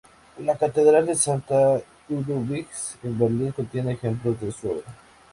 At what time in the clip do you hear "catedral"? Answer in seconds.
0.57-1.05